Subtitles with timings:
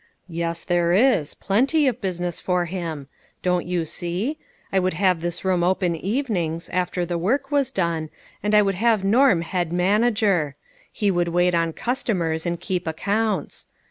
[0.29, 3.07] "Yes, there is, plenty of business for him.
[3.43, 4.39] Don't you see?
[4.73, 8.09] I would have this room, open evenings, after the work was done,
[8.41, 10.55] and I would have Norm head manager.
[10.91, 13.67] He should wait on customers, and keep accounts.